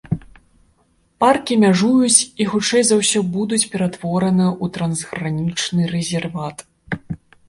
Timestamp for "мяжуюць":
1.63-2.19